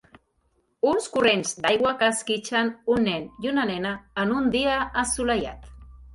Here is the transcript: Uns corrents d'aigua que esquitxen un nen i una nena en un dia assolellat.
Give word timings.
Uns 0.91 1.09
corrents 1.17 1.53
d'aigua 1.65 1.91
que 1.99 2.09
esquitxen 2.13 2.73
un 2.95 3.07
nen 3.09 3.29
i 3.45 3.53
una 3.53 3.67
nena 3.73 3.93
en 4.25 4.35
un 4.41 4.51
dia 4.59 4.81
assolellat. 5.05 5.71